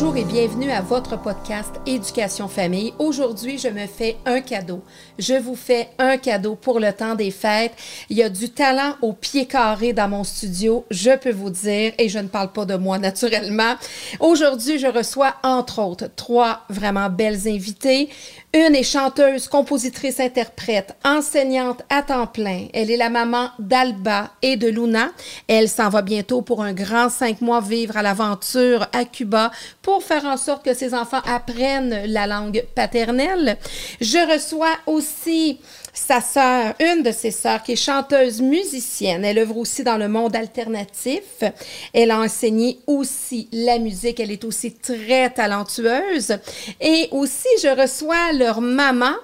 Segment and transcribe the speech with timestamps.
[0.00, 2.94] Bonjour et bienvenue à votre podcast Éducation Famille.
[3.00, 4.80] Aujourd'hui, je me fais un cadeau.
[5.18, 7.72] Je vous fais un cadeau pour le temps des fêtes.
[8.08, 11.94] Il y a du talent au pied carré dans mon studio, je peux vous dire,
[11.98, 13.74] et je ne parle pas de moi naturellement.
[14.20, 18.08] Aujourd'hui, je reçois entre autres trois vraiment belles invitées.
[18.54, 22.68] Une est chanteuse, compositrice, interprète, enseignante à temps plein.
[22.72, 25.10] Elle est la maman d'Alba et de Luna.
[25.48, 29.50] Elle s'en va bientôt pour un grand cinq mois vivre à l'aventure à Cuba
[29.88, 33.56] pour faire en sorte que ses enfants apprennent la langue paternelle.
[34.02, 35.60] Je reçois aussi
[35.94, 39.24] sa sœur, une de ses sœurs, qui est chanteuse musicienne.
[39.24, 41.42] Elle œuvre aussi dans le monde alternatif.
[41.94, 44.20] Elle a enseigné aussi la musique.
[44.20, 46.36] Elle est aussi très talentueuse.
[46.82, 49.14] Et aussi, je reçois leur maman,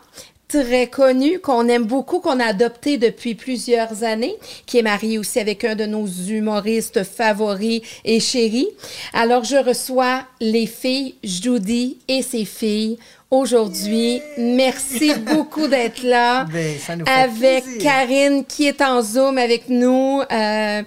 [0.63, 5.41] très connue, qu'on aime beaucoup, qu'on a adopté depuis plusieurs années, qui est mariée aussi
[5.41, 8.69] avec un de nos humoristes favoris et chéris.
[9.13, 12.99] Alors, je reçois les filles, Judy et ses filles,
[13.31, 14.23] aujourd'hui.
[14.39, 16.45] Merci beaucoup d'être là.
[16.45, 17.83] Ben, ça nous fait avec plaisir.
[17.83, 20.23] Karine qui est en Zoom avec nous.
[20.31, 20.83] euh,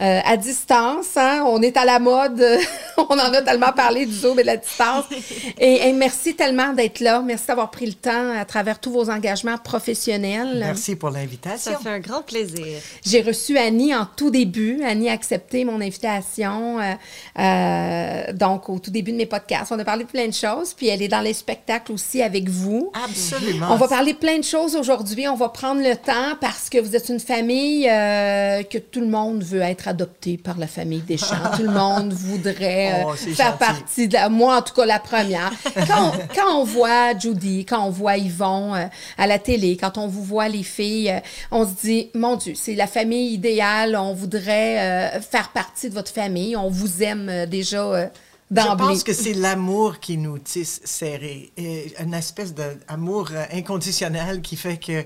[0.00, 1.44] euh, à distance, hein?
[1.46, 2.42] on est à la mode,
[2.98, 5.04] on en a tellement parlé du Zoom et de la distance.
[5.60, 9.10] Et, et merci tellement d'être là, merci d'avoir pris le temps à travers tous vos
[9.10, 10.58] engagements professionnels.
[10.60, 11.72] Merci pour l'invitation.
[11.72, 12.80] Ça fait un grand plaisir.
[13.04, 14.82] J'ai reçu Annie en tout début.
[14.84, 16.80] Annie a accepté mon invitation.
[16.80, 16.94] euh,
[17.38, 20.74] euh, donc, au tout début de mes podcasts, on a parlé de plein de choses.
[20.74, 22.92] Puis, elle est dans les spectacles aussi avec vous.
[23.04, 23.68] Absolument.
[23.70, 25.26] On va parler plein de choses aujourd'hui.
[25.28, 29.08] On va prendre le temps parce que vous êtes une famille euh, que tout le
[29.08, 31.34] monde veut être adopté par la famille Deschamps.
[31.56, 33.58] tout le monde voudrait euh, Oh, c'est faire gentil.
[33.58, 34.28] partie de la...
[34.28, 35.52] Moi, en tout cas, la première.
[35.86, 39.98] Quand on, quand on voit Judy, quand on voit Yvon euh, à la télé, quand
[39.98, 43.96] on vous voit les filles, euh, on se dit, mon Dieu, c'est la famille idéale.
[43.96, 44.78] On voudrait
[45.16, 46.56] euh, faire partie de votre famille.
[46.56, 48.06] On vous aime euh, déjà euh,
[48.50, 51.52] Je pense que c'est l'amour qui nous tisse serrés.
[51.56, 55.04] Et Une espèce d'amour euh, inconditionnel qui fait que.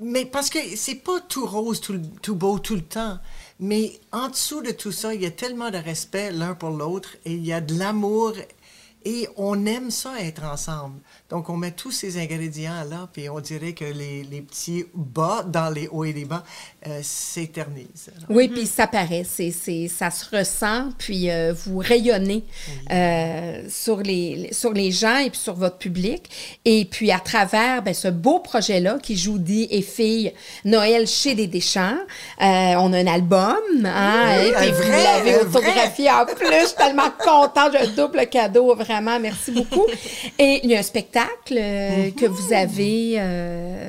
[0.00, 3.18] Mais parce que c'est pas tout rose, tout, tout beau tout le temps.
[3.58, 7.16] Mais en dessous de tout ça, il y a tellement de respect l'un pour l'autre
[7.24, 8.34] et il y a de l'amour
[9.06, 11.00] et on aime ça être ensemble.
[11.30, 15.72] Donc on met tous ces ingrédients-là, puis on dirait que les, les petits bas dans
[15.72, 16.44] les hauts et les bas
[16.88, 18.10] euh, s'éternisent.
[18.28, 19.50] Oui, puis ça paraît, c'est,
[19.88, 22.44] ça se ressent, puis euh, vous rayonnez
[22.92, 26.30] euh, sur, les, sur les gens et puis sur votre public.
[26.64, 30.32] Et puis à travers ben, ce beau projet-là qui joue dit et fille
[30.64, 31.98] Noël chez des Deschamps,
[32.38, 36.46] on a un album, hein, Oui, et puis vous l'avez autographié en plus.
[36.46, 39.86] Je suis tellement contente, j'ai un double cadeau, vraiment, merci beaucoup.
[40.38, 43.20] Et il y a un spectacle que vous avez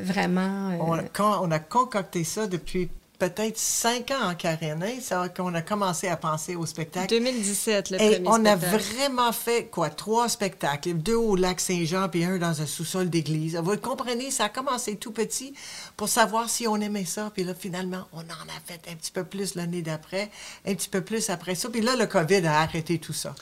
[0.04, 0.72] vraiment...
[1.20, 2.87] on a concocté ça depuis
[3.20, 7.08] peut-être cinq ans en hein, ça qu'on a commencé à penser au spectacle.
[7.10, 12.10] 2017, le Et premier on a vraiment fait, quoi, trois spectacles, deux au lac Saint-Jean
[12.10, 13.56] puis un dans un sous-sol d'église.
[13.56, 15.54] Vous comprenez, ça a commencé tout petit
[15.96, 17.32] pour savoir si on aimait ça.
[17.34, 20.30] Puis là, finalement, on en a fait un petit peu plus l'année d'après,
[20.66, 21.70] un petit peu plus après ça.
[21.70, 23.34] Puis là, le COVID a arrêté tout ça.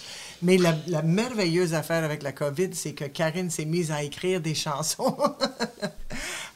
[0.42, 4.42] Mais la, la merveilleuse affaire avec la COVID, c'est que Karine s'est mise à écrire
[4.42, 5.18] des chansons.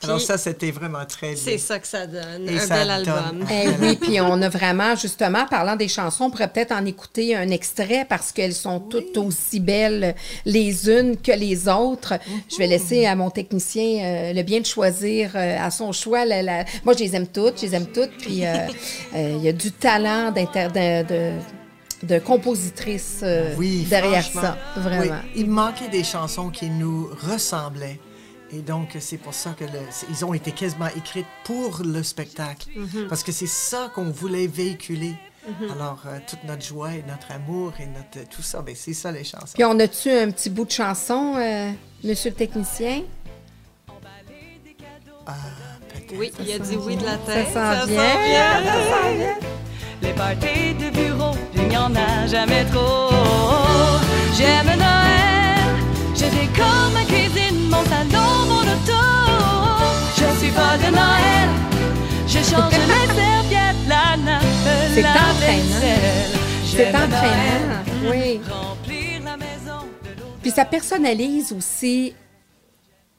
[0.02, 1.44] Alors Puis, ça, c'était vraiment très bien.
[1.44, 3.09] C'est ça que ça donne, Et un ça bel donne.
[3.52, 7.36] Eh oui, puis on a vraiment, justement, parlant des chansons, on pourrait peut-être en écouter
[7.36, 10.16] un extrait parce qu'elles sont toutes aussi belles
[10.46, 12.14] les unes que les autres.
[12.50, 16.26] Je vais laisser à mon technicien euh, le bien de choisir euh, à son choix.
[16.26, 18.68] la- la- Moi, je les aime toutes, je les aime toutes, puis euh,
[19.16, 21.32] il y a du talent d'inter- de, de,
[22.04, 25.02] de compositrice euh, Oui, derrière ça, vraiment.
[25.02, 28.00] oui, il manquait des chansons qui nous ressemblaient.
[28.52, 32.02] Et donc, c'est pour ça que le- c'est- ils ont été quasiment écrites pour le
[32.04, 32.68] spectacle.
[32.76, 33.08] Mm-hmm.
[33.08, 35.16] Parce que c'est ça qu'on voulait véhiculer.
[35.72, 39.12] Alors, euh, toute notre joie et notre amour et notre tout ça, ben, c'est ça
[39.12, 39.54] les chansons.
[39.56, 41.72] Puis on a-tu un petit bout de chanson, euh,
[42.04, 43.02] monsieur le technicien?
[45.26, 45.34] Ah,
[45.90, 46.18] peut-être.
[46.20, 47.48] Oui, il a dit oui de la Ça tête.
[47.54, 47.94] s'en sent
[48.28, 48.64] bien.
[48.64, 49.48] Ça.
[50.02, 53.10] Les parties de bureau, il n'y en a jamais trop.
[54.38, 55.76] J'aime Noël,
[56.16, 57.29] je décore ma cuisine,
[57.80, 59.02] mon salon, mon auto.
[60.18, 61.50] Je suis folle de Noël,
[62.28, 64.44] je change les serviettes, la nappe,
[64.94, 65.40] C'est la entraînant.
[65.40, 66.40] vaisselle.
[66.66, 68.42] C'est entraînant, Noël, oui.
[68.50, 70.28] Remplir la maison de l'eau.
[70.42, 72.14] Puis ça personnalise aussi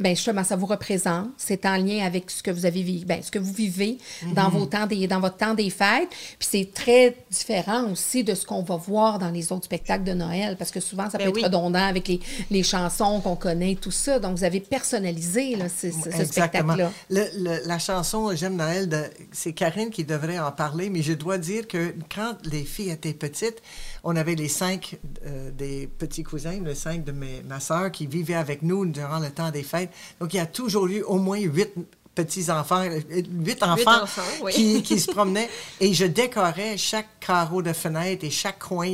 [0.00, 1.28] ben justement, ça vous représente.
[1.36, 3.98] C'est en lien avec ce que vous avez vécu, ben, ce que vous vivez
[4.34, 6.08] dans, vos temps des, dans votre temps des fêtes.
[6.38, 10.12] Puis c'est très différent aussi de ce qu'on va voir dans les autres spectacles de
[10.14, 11.40] Noël, parce que souvent, ça Ben peut oui.
[11.40, 12.20] être redondant avec les,
[12.50, 14.18] les chansons qu'on connaît, tout ça.
[14.18, 16.90] Donc, vous avez personnalisé là, ce, ce- spectacle-là.
[17.10, 18.88] Le- le- la chanson J'aime Noël,
[19.32, 23.12] c'est Karine qui devrait en parler, mais je dois dire que quand les filles étaient
[23.14, 23.60] petites,
[24.02, 28.06] on avait les cinq euh, des petits cousins, les cinq de mes, ma soeur qui
[28.06, 29.89] vivaient avec nous durant le temps des fêtes.
[30.20, 31.70] Donc, il y a toujours eu au moins huit
[32.14, 34.52] petits-enfants, huit enfants, enfants, oui.
[34.52, 35.48] qui, qui se promenaient.
[35.80, 38.90] Et je décorais chaque carreau de fenêtre et chaque coin.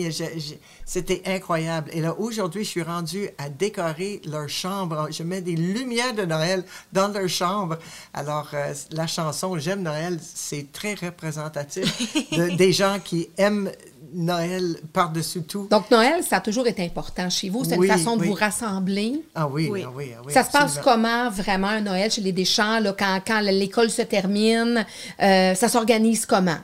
[0.84, 1.90] C'était incroyable.
[1.92, 5.08] Et là, aujourd'hui, je suis rendue à décorer leur chambre.
[5.10, 7.78] Je mets des lumières de Noël dans leur chambre.
[8.14, 13.72] Alors, euh, la chanson J'aime Noël, c'est très représentatif de- des gens qui aiment
[14.16, 15.68] Noël par-dessus tout.
[15.70, 17.64] Donc, Noël, ça a toujours été important chez vous.
[17.64, 18.28] C'est Oui, une façon de oui.
[18.28, 19.22] vous rassembler.
[19.34, 19.82] Ah oui, Oui.
[19.86, 20.32] ah oui, ah oui.
[20.32, 24.02] ça se passe comment vraiment un Noël chez les Deschamps, là, quand, quand l'école se
[24.02, 24.86] termine?
[25.22, 26.56] Euh, ça s'organise comment?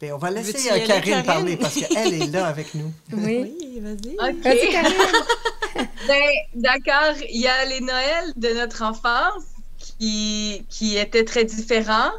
[0.00, 1.24] Ben, on va laisser euh, aller, Karine, Karine?
[1.26, 2.92] parler parce qu'elle est là avec nous.
[3.12, 3.54] Oui.
[3.60, 4.14] Oui, vas-y.
[4.34, 4.70] OK.
[4.72, 4.96] Karine.
[6.08, 6.22] Ben,
[6.54, 7.14] d'accord.
[7.30, 9.44] Il y a les Noëls de notre enfance
[9.78, 12.10] qui, qui étaient très différents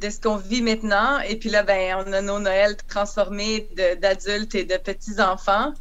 [0.00, 1.20] de ce qu'on vit maintenant.
[1.20, 3.68] Et puis là, ben, on a nos Noëls transformés
[4.00, 5.72] d'adultes et de petits-enfants.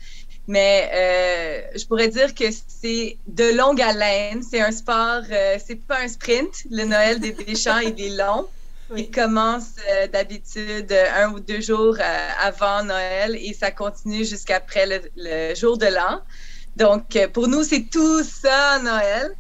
[0.47, 4.41] Mais euh, je pourrais dire que c'est de longue haleine.
[4.41, 6.63] C'est un sport, euh, c'est pas un sprint.
[6.71, 8.47] Le Noël des Deschamps, il est long.
[8.89, 9.01] Oui.
[9.03, 14.87] Il commence euh, d'habitude un ou deux jours euh, avant Noël et ça continue jusqu'après
[14.87, 16.21] le, le jour de l'an.
[16.75, 19.35] Donc, euh, pour nous, c'est tout ça, Noël.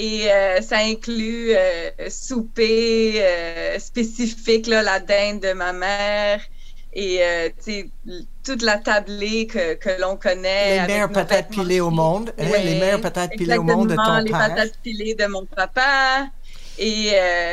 [0.00, 6.40] Et euh, ça inclut euh, souper euh, spécifique, là, la dinde de ma mère
[6.94, 7.20] et
[8.44, 10.80] toute la tablée que, que l'on connaît.
[10.80, 12.32] Les meilleures patates pilées au monde.
[12.38, 14.38] hein, Ouais, les meilleures patates pilées au monde de ton les père.
[14.48, 16.28] patates pilées de mon papa.
[16.78, 17.10] Et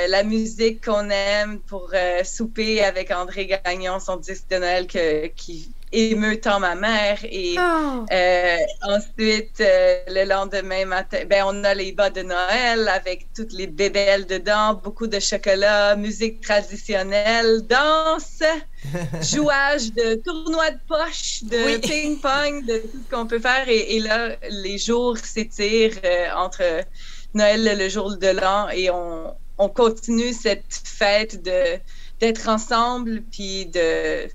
[0.07, 1.91] la musique qu'on aime pour
[2.23, 7.19] souper avec André Gagnon, son disque de Noël que- qui émeut tant ma mère.
[7.23, 8.09] Et Ah.
[8.11, 13.53] euh, ensuite, euh, le lendemain matin, ben, on a les bas de Noël avec toutes
[13.53, 18.41] les bébelles dedans, beaucoup de chocolat, musique traditionnelle, danse,
[19.19, 21.79] jouage de tournois de poche, de Oui.
[21.79, 23.67] ping-pong, de tout ce qu'on peut faire.
[23.69, 26.85] Et, et là, les jours s'étirent euh, entre
[27.33, 31.79] Noël, le jour de l'an, et on, on continue cette fête de
[32.19, 34.27] d'être ensemble, puis de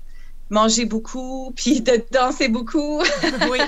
[0.51, 3.01] manger beaucoup, puis de danser beaucoup.
[3.49, 3.59] Oui.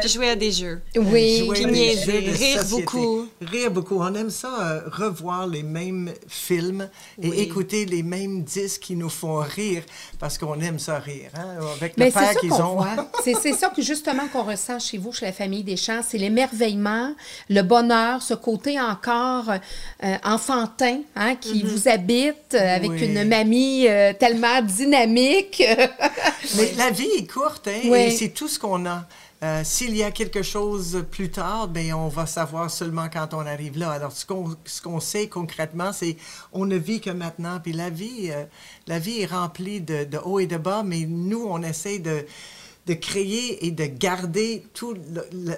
[0.00, 0.80] Puis jouer à des jeux.
[0.96, 1.38] Oui.
[1.46, 2.82] Jouer puis des niaiser, rire société.
[2.82, 3.26] beaucoup.
[3.40, 3.96] Rire beaucoup.
[4.00, 6.88] On aime ça, euh, revoir les mêmes films
[7.20, 7.38] et Oui.
[7.40, 9.82] écouter les mêmes disques qui nous font rire
[10.18, 11.30] parce qu'on aime ça rire.
[11.36, 11.58] Hein?
[11.80, 12.78] Avec Mais le c'est père ça qu'ils ont.
[13.24, 16.02] C'est ça que justement qu'on ressent chez vous, chez la famille Deschamps.
[16.06, 17.14] C'est l'émerveillement,
[17.48, 19.48] le bonheur, ce côté encore
[20.04, 23.04] euh, enfantin hein, qui vous habite euh, avec Oui.
[23.06, 25.62] une mamie euh, tellement dynamique.
[26.56, 27.98] Mais la vie est courte, hein, Oui.
[27.98, 29.06] et c'est tout ce qu'on a.
[29.42, 33.40] Euh, S'il y a quelque chose plus tard, ben on va savoir seulement quand on
[33.44, 33.90] arrive là.
[33.90, 36.16] Alors, ce qu'on qu'on sait concrètement, c'est
[36.52, 37.58] on ne vit que maintenant.
[37.60, 38.44] Puis la vie, euh,
[38.86, 42.24] la vie est remplie de, de hauts et de bas, mais nous, on essaie de
[42.88, 44.98] de créer et de garder toute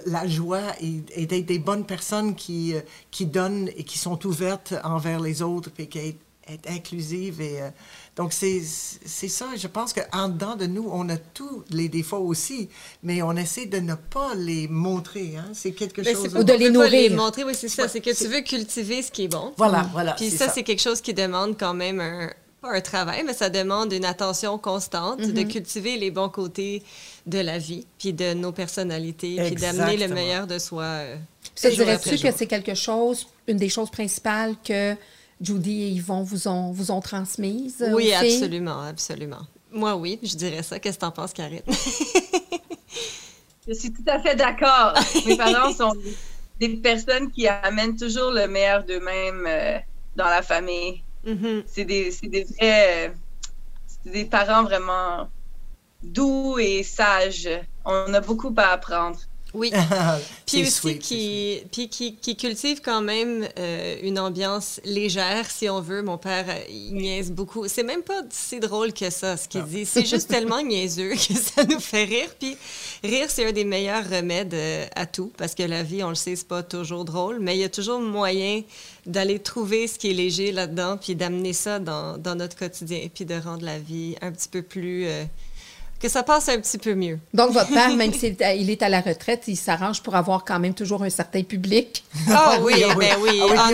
[0.05, 2.81] la joie et, et d'être des bonnes personnes qui, euh,
[3.11, 7.41] qui donnent et qui sont ouvertes envers les autres qui est inclusive.
[7.41, 7.69] Et, euh,
[8.17, 9.47] donc, c'est c'est ça.
[9.57, 12.69] Je pense qu'en dedans de nous, on a tous les défauts aussi,
[13.03, 15.37] mais on essaie de ne pas les montrer.
[15.37, 15.47] Hein?
[15.53, 16.35] C'est quelque Ben, chose...
[16.35, 16.91] Ou de les nourrir.
[16.91, 17.89] les montrer, oui, c'est ça.
[17.89, 19.53] C'est que tu veux cultiver ce qui est bon.
[19.57, 20.13] Voilà, voilà.
[20.13, 23.51] Puis ça, c'est quelque chose qui demande quand même un, pas un travail, mais ça
[23.51, 25.49] demande une attention constante de Mm-hmm.
[25.49, 26.83] cultiver les bons côtés
[27.27, 30.85] de la vie, puis de nos personnalités, puis d'amener le meilleur de soi.
[30.85, 31.17] euh,
[31.55, 34.95] Ça dirais-tu que c'est quelque chose, une des choses principales que
[35.41, 37.83] Judy et Yvon vous ont, vous ont transmises?
[37.83, 39.43] euh, Oui, absolument, absolument.
[39.73, 40.79] Moi, oui, je dirais ça.
[40.79, 41.63] Qu'est-ce que t'en penses, Karine?
[43.67, 44.95] Je suis tout à fait d'accord.
[45.25, 45.95] Mes parents sont
[46.61, 49.79] des personnes qui amènent toujours le meilleur d'eux-mêmes euh,
[50.17, 51.03] dans la famille.
[51.25, 51.63] Mhm.
[51.67, 53.09] C'est des, c'est des vrais.
[53.09, 53.15] euh,
[53.87, 55.29] c'est des parents vraiment
[56.03, 57.49] doux et sages.
[57.87, 59.19] On a beaucoup à apprendre.
[59.55, 59.71] Oui.
[60.47, 65.69] Puis aussi sweet, qui, puis qui, qui cultive quand même euh, une ambiance légère, si
[65.69, 66.03] on veut.
[66.03, 67.67] Mon père, euh, il niaise beaucoup.
[67.69, 69.67] C'est même pas si drôle que ça, ce qu'il Non.
[69.67, 69.87] dit.
[69.87, 72.29] C'est juste tellement niaiseux que ça nous fait rire.
[72.39, 72.57] Puis
[73.03, 76.15] rire, c'est un des meilleurs remèdes euh, à tout, parce que la vie, on le
[76.15, 78.63] sait, c'est pas toujours drôle, mais il y a toujours moyen
[79.07, 83.25] d'aller trouver ce qui est léger là-dedans, puis d'amener ça dans, dans notre quotidien, puis
[83.25, 85.07] de rendre la vie un petit peu plus...
[85.07, 85.25] euh,
[86.05, 87.19] que ça passe un petit peu mieux.
[87.33, 90.15] Donc, votre père, même s'il est à- il est à la retraite, il s'arrange pour
[90.15, 92.05] avoir quand même toujours un certain public.
[92.31, 93.41] Ah oui, ah ben oui.
[93.41, 93.71] Ah oui, Ah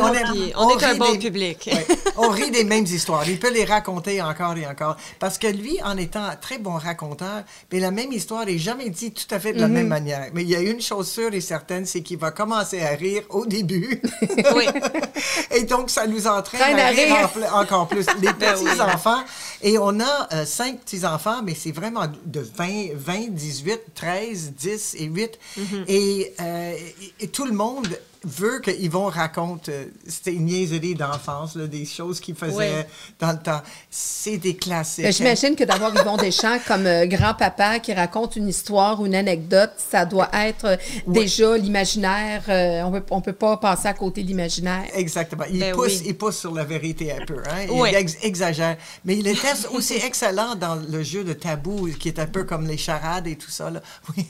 [0.56, 1.68] on est un bon des- public.
[1.72, 1.86] Ouais.
[2.22, 3.28] On rit des mêmes histoires.
[3.28, 4.96] Il peut les raconter encore et encore.
[5.18, 8.90] Parce que lui, en étant un très bon raconteur, mais la même histoire n'est jamais
[8.90, 10.28] dit tout à fait de la même manière.
[10.34, 13.22] Mais il y a une chose sûre et certaine, c'est qu'il va commencer à rire
[13.30, 14.00] au début.
[14.54, 14.66] Oui.
[15.54, 17.24] et donc, ça nous entraîne Traîne à à rire rire.
[17.24, 18.06] en pl- encore plus.
[18.20, 19.22] Les Ben petits-enfants,
[19.62, 24.96] et on a euh, cinq petits-enfants, mais c'est vraiment de 20, 20, 18, 13, 10
[24.98, 25.38] et 8.
[25.56, 25.84] Mhm.
[25.88, 26.74] et, euh,
[27.20, 27.88] et tout le monde
[28.24, 32.86] veut que Yvon raconte euh, ces niaiseries d'enfance, là, des choses qu'il faisait
[33.18, 33.62] dans le temps.
[33.90, 35.04] C'est des classiques.
[35.04, 39.14] Ben, J'imagine que d'avoir Yvon Deschamps comme euh, grand-papa qui raconte une histoire ou une
[39.14, 42.42] anecdote, ça doit être euh, déjà l'imaginaire.
[42.48, 44.84] euh, on peut, on peut pas passer à côté de l'imaginaire.
[44.94, 45.44] Exactement.
[45.50, 46.02] Il, Ben pousse, oui.
[46.08, 47.38] il pousse sur la vérité un peu.
[47.48, 47.66] Hein?
[47.70, 48.76] Il ex- exagère.
[49.04, 52.66] Mais il était aussi excellent dans le jeu de tabou, qui est un peu comme
[52.66, 53.70] les charades et tout ça.
[53.70, 53.80] Là.
[54.16, 54.26] Oui,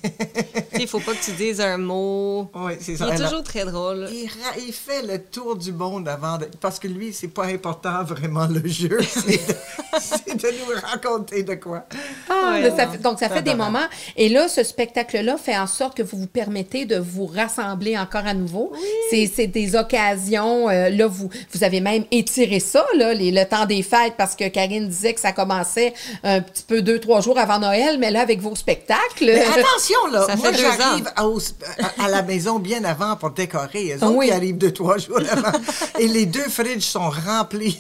[0.79, 2.51] Il faut pas que tu dises un mot.
[2.55, 3.09] Oui, c'est Il ça.
[3.09, 3.80] est Alors, toujours très drôle.
[4.13, 6.47] Il, ra- il fait le tour du monde avant de...
[6.61, 9.55] Parce que lui, c'est pas important vraiment le jeu, c'est de,
[10.01, 11.85] c'est de nous raconter de quoi.
[12.29, 12.71] Ah, Ouais.
[12.77, 13.87] ça donc, ça fait des moments.
[14.17, 18.27] Et là, ce spectacle-là fait en sorte que vous vous permettez de vous rassembler encore
[18.27, 18.73] à nouveau.
[19.11, 20.69] C'est c'est des occasions.
[20.69, 24.35] euh, là, vous, vous avez même étiré ça, là, les- le temps des fêtes, parce
[24.35, 25.95] que Karine disait que ça commençait
[26.25, 28.99] un petit peu deux, trois jours avant Noël, mais là, avec vos spectacles.
[29.21, 33.31] Mais attention, là, Ça moi fait deux j'arrive à- à la maison bien avant pour
[33.31, 33.70] décorer.
[33.75, 34.27] Les autres, Ah oui.
[34.29, 35.59] ils arrivent deux, trois jours avant.
[35.99, 37.79] Et les deux fridges sont remplis.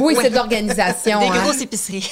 [0.00, 1.20] oui, c'est de l'organisation.
[1.20, 1.42] Des hein.
[1.42, 2.10] grosses épiceries.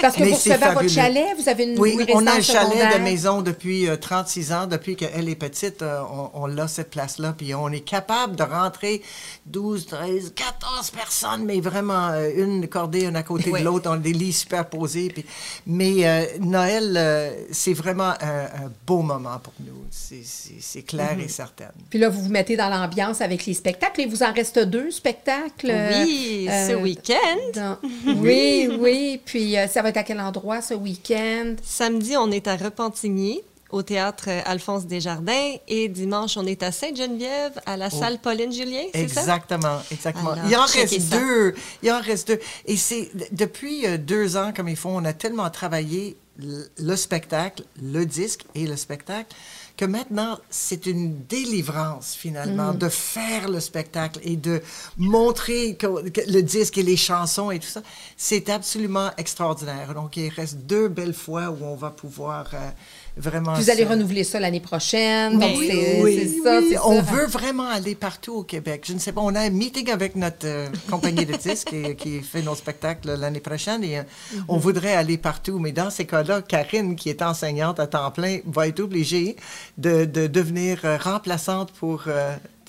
[0.00, 2.40] Parce que Mais vous recevez à votre chalet, vous avez une Oui, on a un
[2.40, 2.98] chalet secondaire.
[2.98, 4.66] de maison depuis euh, 36 ans.
[4.66, 7.34] Depuis qu'elle est petite, euh, on, on a cette place-là.
[7.36, 9.02] Puis on est capable de rentrer
[9.46, 13.88] 12, 13, 14 personnes, mais vraiment euh, une cordée, une à côté de l'autre.
[13.90, 15.08] On a des lits superposés.
[15.08, 15.24] Puis...
[15.66, 19.72] Mais euh, Noël, euh, c'est vraiment un, un beau moment pour nous.
[19.90, 21.20] C'est clair Mhm.
[21.20, 21.66] et certain.
[21.90, 24.00] Puis là, vous vous mettez dans l'ambiance avec les spectacles.
[24.00, 25.72] Et vous en reste deux spectacles.
[26.04, 27.38] Oui, euh, ce week-end.
[27.54, 27.78] dans-
[28.16, 29.20] Oui, oui.
[29.24, 31.54] Puis euh, ça va être à quel endroit ce week-end?
[31.62, 35.52] Samedi, on est à Repentigny, au théâtre euh, Alphonse Desjardins.
[35.68, 39.20] Et dimanche, on est à Sainte-Geneviève, à la salle Pauline Julien, c'est ça?
[39.22, 40.30] Exactement, exactement.
[40.32, 41.16] Alors, il en reste ça.
[41.18, 41.54] deux.
[41.82, 42.40] Il en reste deux.
[42.66, 46.96] Et c'est depuis euh, deux ans, comme ils font, on a tellement travaillé le, le
[46.96, 49.34] spectacle, le disque et le spectacle
[49.76, 52.78] que maintenant, c'est une délivrance, finalement, Mm.
[52.78, 54.62] de faire le spectacle et de
[54.96, 57.82] montrer que, que le disque et les chansons et tout ça.
[58.16, 59.94] C'est absolument extraordinaire.
[59.94, 62.70] Donc, il reste deux belles fois où on va pouvoir euh,
[63.16, 63.54] vraiment...
[63.54, 65.38] Vous allez renouveler ça l'année prochaine.
[65.38, 66.76] Donc, oui, c'est oui, ça, oui.
[66.84, 67.02] On ça.
[67.02, 68.84] veut vraiment aller partout au Québec.
[68.86, 71.96] Je ne sais pas, on a un meeting avec notre euh, compagnie de disques qui,
[71.96, 74.44] qui fait nos spectacles l'année prochaine et euh, Mm-hmm.
[74.48, 75.58] on voudrait aller partout.
[75.58, 79.36] Mais dans ces cas-là, Karine, qui est enseignante à temps plein, va être obligée
[79.78, 82.04] de, de devenir euh, remplaçante pour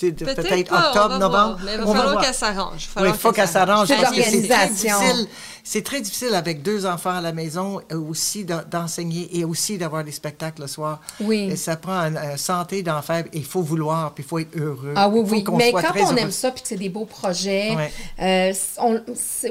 [0.03, 1.29] euh, Peut-être octobre, va novembre.
[1.29, 2.89] voir, mais il va On falloir qu'elle s'arrange.
[2.97, 3.87] Il Oui, faut qu'elle s'arrange.
[3.87, 4.99] C'est l'organisation.
[4.99, 5.27] difficile.
[5.69, 9.77] C'est très difficile avec deux enfants à la maison euh, aussi d'en- d'enseigner et aussi
[9.77, 11.01] d'avoir des spectacles le soir.
[11.19, 11.49] Oui.
[11.51, 13.25] Et ça prend une, une santé d'en faire.
[13.33, 14.93] Il faut vouloir, puis il faut être heureux.
[14.95, 15.43] Ah oui, oui.
[15.57, 16.17] Mais quand on heureux.
[16.19, 17.91] aime ça, puis que c'est des beaux projets, Ouais.
[18.21, 19.01] euh, on-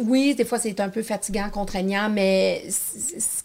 [0.04, 2.64] oui, des fois, c'est un peu fatigant, contraignant, mais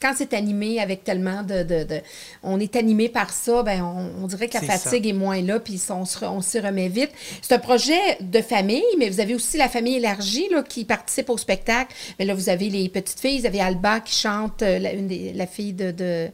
[0.02, 1.64] quand c'est animé avec tellement de...
[1.64, 2.02] de- de-
[2.42, 4.78] on est animé par ça, ben on, on dirait que la ça.
[4.78, 7.10] fatigue est moins là, puis on, se re- on s'y remet vite.
[7.42, 11.30] C'est un projet de famille, mais vous avez aussi la famille élargie là, qui participe
[11.32, 11.96] au spectacle.
[12.20, 15.08] Mais là, vous avez les petites filles, vous avez Alba qui chante, euh, la, une
[15.08, 16.28] des- la fille de, de,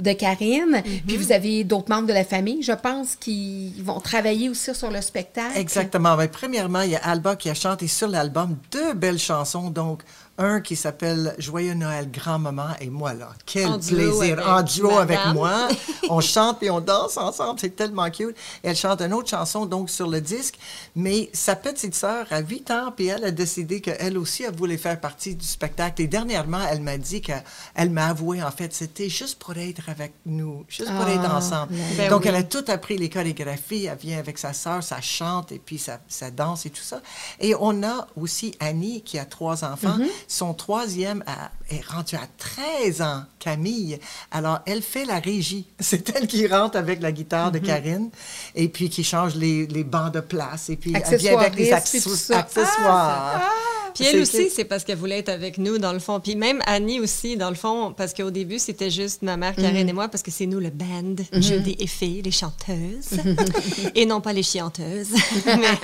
[0.00, 0.54] de Karine,
[0.84, 1.02] Mm-hmm.
[1.06, 4.90] puis vous avez d'autres membres de la famille, je pense, qui vont travailler aussi sur
[4.90, 5.58] le spectacle.
[5.58, 6.16] Exactement.
[6.16, 9.70] Mais premièrement, il y a Alba qui a chanté sur l'album deux belles chansons.
[9.70, 10.02] Donc,
[10.36, 13.30] un qui s'appelle Joyeux Noël, grand-maman, et moi, là.
[13.46, 14.42] Quel En plaisir.
[14.46, 15.68] en duo avec moi.
[16.10, 17.60] on chante et on danse ensemble.
[17.60, 18.36] C'est tellement cute.
[18.64, 20.56] Et elle chante une autre chanson, donc, sur le disque.
[20.96, 24.76] Mais sa petite sœur a 8 ans, puis elle a décidé qu'elle aussi, elle voulait
[24.76, 26.02] faire partie du spectacle.
[26.02, 30.14] Et dernièrement, elle m'a dit qu'elle m'a avoué, en fait, c'était juste pour être avec
[30.26, 31.74] nous, juste pour Ah, être ensemble.
[31.96, 32.28] ben donc, oui.
[32.28, 33.86] elle a tout appris les chorégraphies.
[33.86, 37.00] Elle vient avec sa sœur, ça chante et puis ça, ça danse et tout ça.
[37.38, 39.96] Et on a aussi Annie qui a trois enfants.
[39.98, 40.08] Mm-hmm.
[40.28, 43.98] Son troisième a- est rendu à 13 ans, Camille.
[44.30, 45.66] Alors, elle fait la régie.
[45.80, 48.10] C'est elle qui rentre avec la guitare de Karine
[48.54, 50.68] et puis qui change les, les bancs de place.
[50.70, 53.32] Et puis, elle vient avec les tout accessoires.
[53.32, 53.48] ça.
[53.94, 56.20] Puis elle aussi, c'est parce qu'elle voulait être avec nous, dans le fond.
[56.20, 59.88] Puis même Annie aussi, dans le fond, parce qu'au début, c'était juste ma mère, Karine
[59.88, 63.20] et moi, parce que c'est nous le band, Judy et Fille, les chanteuses,
[63.94, 65.08] et non pas les chianteuses.
[65.46, 65.78] Mais-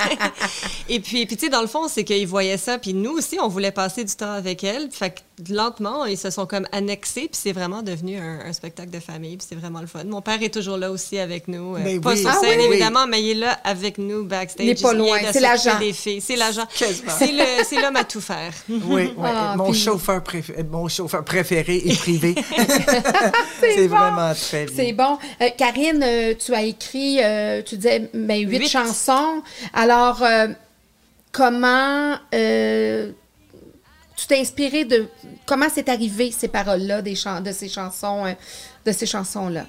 [0.88, 3.38] Et puis, puis tu sais, dans le fond, c'est qu'ils voyaient ça, puis nous aussi,
[3.40, 4.90] on voulait passer du temps avec elle.
[4.90, 5.14] Fait
[5.48, 9.36] lentement, ils se sont comme annexés, puis c'est vraiment devenu un, un spectacle de famille,
[9.36, 10.04] puis c'est vraiment le fun.
[10.04, 11.76] Mon père est toujours là aussi avec nous.
[11.76, 12.18] euh, Ben pas oui.
[12.20, 12.66] sur Ah scène, oui?
[12.70, 14.66] évidemment, mais il est là avec nous backstage.
[14.66, 15.78] Il est pas loin, de c'est l'agent.
[16.20, 16.66] C'est l'agent.
[16.74, 18.52] C'est le- c'est l'homme à tout faire.
[18.68, 19.24] Oui, oui.
[19.24, 22.34] Ah, mon, puis- chauffeur préféré, mon chauffeur préféré est privé.
[23.60, 23.96] c'est bon.
[23.96, 24.74] vraiment très bien.
[24.76, 25.18] C'est bon.
[25.40, 28.68] Euh, Karine, euh, tu as écrit, euh, tu disais, ben, huit, Huit.
[28.68, 29.42] chansons.
[29.72, 30.48] Alors, euh,
[31.32, 33.12] comment euh,
[34.20, 35.08] tu t'es inspiré de...
[35.46, 38.32] Comment c'est arrivé ces paroles-là des chan- de ces chansons, euh,
[38.84, 39.64] de ces chansons-là?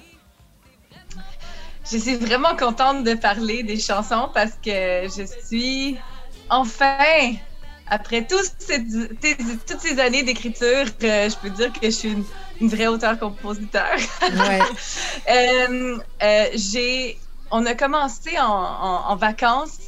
[1.90, 5.96] Je suis vraiment contente de parler des chansons parce que je suis
[6.50, 7.32] enfin,
[7.86, 8.26] après
[8.58, 8.84] ces-
[9.66, 12.24] toutes ces années d'écriture, euh, je peux dire que je suis une,
[12.60, 13.96] une vraie auteure-compositeur.
[14.22, 14.60] Ouais.
[15.30, 17.18] Euh, euh, j'ai,
[17.50, 19.78] on a commencé en, en- en vacances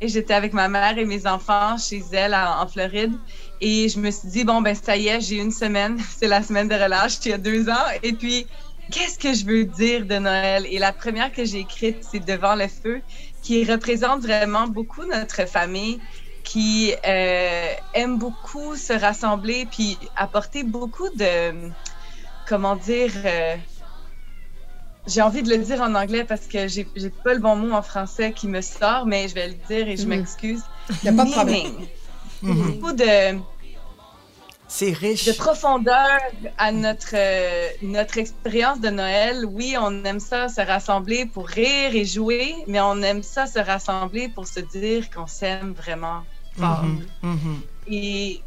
[0.00, 3.12] et j'étais avec ma mère et mes enfants chez elle en, en Floride.
[3.60, 5.98] Et je me suis dit, bon, ben ça y est, j'ai une semaine.
[6.18, 7.84] C'est la semaine de relâche il y a deux ans.
[8.02, 8.48] Et puis,
[8.92, 10.66] qu'est-ce que je veux dire de Noël?
[10.70, 13.02] Et la première que j'ai écrite, c'est Devant le feu,
[13.42, 16.02] qui représente vraiment beaucoup notre famille,
[16.42, 21.72] qui euh, aime beaucoup se rassembler, puis apporter beaucoup de,
[22.46, 23.56] comment dire, euh,
[25.06, 27.72] j'ai envie de le dire en anglais parce que j'ai j'ai pas le bon mot
[27.72, 30.08] en français qui me sort, mais je vais le dire et je Mhm.
[30.08, 30.64] m'excuse.
[31.02, 31.60] Y a pas de problème.
[32.44, 32.72] Mhm.
[32.72, 33.38] Beaucoup de,
[34.68, 35.24] C'est riche.
[35.26, 36.18] de profondeur
[36.58, 39.44] à notre, euh, notre expérience de Noël.
[39.46, 43.58] Oui, on aime ça se rassembler pour rire et jouer, mais on aime ça se
[43.58, 46.22] rassembler pour se dire qu'on s'aime vraiment
[46.58, 46.82] fort.
[46.82, 47.60] Mhm, mhm.
[47.88, 48.40] Et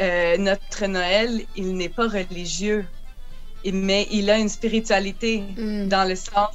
[0.00, 2.84] euh, notre Noël, il n'est pas religieux,
[3.70, 5.88] mais il a une spiritualité Mm.
[5.88, 6.54] dans le sens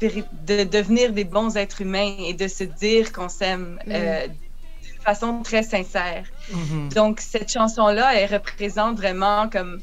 [0.00, 4.49] de, devenir des bons êtres humains et de se dire qu'on s'aime euh, d'une
[5.02, 6.26] façon très sincère.
[6.52, 6.88] Mhm.
[6.94, 9.80] Donc, cette chanson-là, elle représente vraiment comme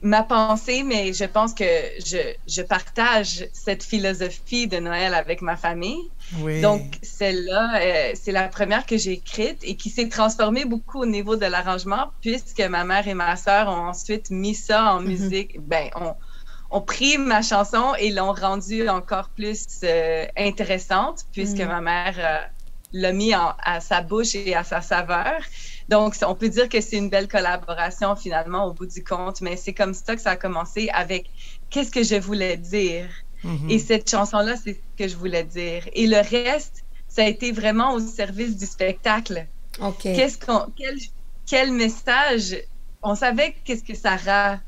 [0.00, 1.64] ma pensée, mais je pense que
[2.04, 6.12] je, je partage cette philosophie de Noël avec ma famille.
[6.38, 6.60] Oui.
[6.60, 11.06] Donc, celle-là, euh, c'est la première que j'ai écrite et qui s'est transformée beaucoup au
[11.06, 15.58] niveau de l'arrangement, puisque ma mère et ma sœur ont ensuite mis ça en musique.
[15.66, 16.14] Ben, on,
[16.70, 21.66] ont pris ma chanson et l'ont rendue encore plus euh, intéressante, puisque Mhm.
[21.68, 22.46] ma mère euh,
[22.92, 25.40] l'a mis en- à sa bouche et à sa saveur.
[25.88, 29.56] Donc, on peut dire que c'est une belle collaboration finalement au bout du compte, mais
[29.56, 31.30] c'est comme ça que ça a commencé avec
[31.70, 33.08] qu'est-ce que je voulais dire?
[33.44, 33.70] Mhm.
[33.70, 35.88] Et cette chanson-là, c'est ce que je voulais dire.
[35.92, 39.46] Et le reste, ça a été vraiment au service du spectacle.
[39.80, 40.02] OK.
[40.02, 40.96] Qu'est-ce qu'on, quel,
[41.46, 42.56] quel message?
[43.02, 44.58] On savait qu'est-ce que Sarah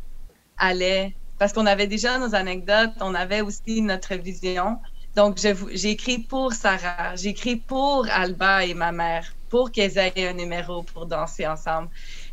[0.56, 4.78] allait, parce qu'on avait déjà nos anecdotes, on avait aussi notre vision.
[5.16, 10.28] Donc, j'ai écrit pour Sarah, j'ai écrit pour Alba et ma mère, pour qu'elles aient
[10.28, 11.88] un numéro pour danser ensemble.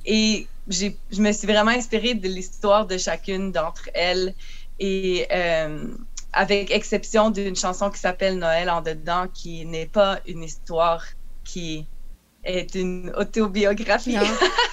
[0.05, 4.33] Et je me suis vraiment inspirée de l'histoire de chacune d'entre elles.
[4.79, 5.87] Et euh,
[6.33, 11.03] avec exception d'une chanson qui s'appelle Noël en dedans, qui n'est pas une histoire
[11.43, 11.87] qui
[12.43, 14.17] est une autobiographie.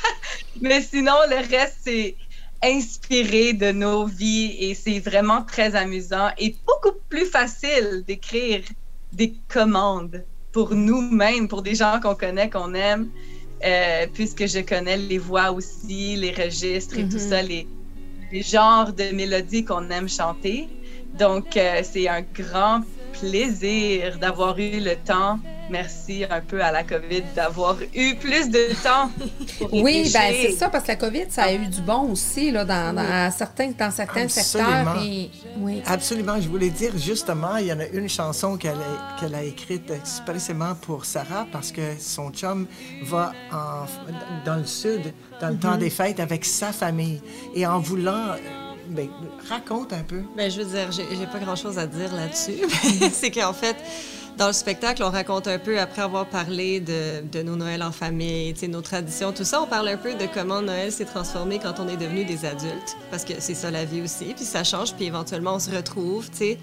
[0.61, 2.17] Mais sinon, le reste, c'est
[2.63, 8.65] inspiré de nos vies et c'est vraiment très amusant et beaucoup plus facile d'écrire
[9.13, 13.11] des commandes pour nous-mêmes, pour des gens qu'on connaît, qu'on aime,
[13.65, 17.19] euh, puisque je connais les voix aussi, les registres et tout Mhm.
[17.19, 17.71] ça, les,
[18.31, 20.73] les genres de mélodies qu'on aime chanter.
[21.13, 22.83] Donc, euh, c'est un grand
[23.21, 25.39] plaisir d'avoir eu le temps.
[25.71, 29.11] Merci un peu à la COVID d'avoir eu plus de temps.
[29.59, 32.51] pour Oui, ben c'est ça, parce que la COVID, ça a eu du bon aussi
[32.51, 34.75] là, dans, dans certains, dans certains Absolument.
[34.95, 35.03] secteurs.
[35.03, 35.83] Et, oui.
[35.87, 36.39] Absolument.
[36.41, 39.91] Je voulais dire, justement, il y en a une chanson qu'elle a, qu'elle a écrite
[39.91, 42.67] expressément pour Sarah parce que son chum
[43.05, 43.87] va en-
[44.45, 47.23] dans le sud, dans le temps des fêtes, avec sa famille.
[47.55, 48.35] Et en voulant...
[48.89, 49.09] ben,
[49.49, 50.23] raconte un peu.
[50.37, 52.63] Ben, je veux dire, j'ai pas grand-chose à dire là-dessus.
[53.13, 53.77] c'est qu'en fait,
[54.37, 58.55] dans le spectacle, on raconte un peu, après avoir parlé de, nos Noëls en famille,
[58.69, 61.89] nos traditions, tout ça, on parle un peu de comment Noël s'est transformé quand on
[61.89, 65.05] est devenu des adultes, parce que c'est ça la vie aussi, puis ça change, puis
[65.05, 66.59] éventuellement on se retrouve, tu sais.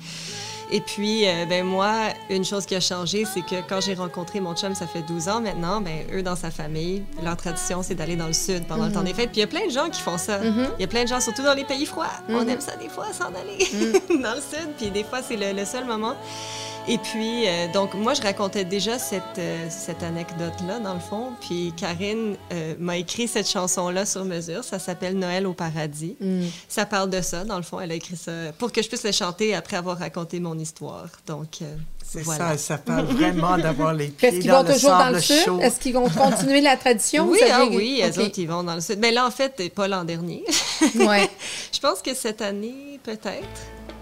[0.73, 1.91] Et puis, euh, ben moi,
[2.29, 5.27] une chose qui a changé, c'est que quand j'ai rencontré mon chum, ça fait 12
[5.27, 8.85] ans maintenant, ben eux, dans sa famille, leur tradition, c'est d'aller dans le sud pendant
[8.85, 9.31] le temps des fêtes.
[9.31, 10.39] Puis il y a plein de gens qui font ça.
[10.43, 12.07] Il y a plein de gens, surtout dans les pays froids.
[12.29, 13.91] On aime ça des fois, s'en aller
[14.23, 14.69] dans le sud.
[14.77, 16.15] Puis des fois, c'est le, le seul moment.
[16.87, 21.29] Et puis, euh, donc, moi, je racontais déjà cette, euh, cette anecdote-là, dans le fond.
[21.39, 24.63] Puis Karine euh, m'a écrit cette chanson-là sur mesure.
[24.63, 26.15] Ça s'appelle Noël au paradis.
[26.19, 26.45] Mm.
[26.67, 27.79] Ça parle de ça, dans le fond.
[27.79, 31.07] Elle a écrit ça pour que je puisse le chanter après avoir raconté mon histoire.
[31.27, 32.57] Donc, euh, C'est voilà.
[32.57, 35.21] ça, ça parle vraiment d'avoir les pieds Est-ce qu'ils dans vont le toujours dans le
[35.21, 35.59] sud?
[35.61, 37.27] Est-ce qu'ils vont continuer la tradition?
[37.29, 38.17] Oui, Vous ah oui, OK.
[38.17, 38.97] eux autres, ils vont dans le sud.
[38.99, 40.43] Mais là, en fait, pas l'an dernier.
[40.95, 41.29] Ouais.
[41.71, 43.47] Je pense que cette année, peut-être.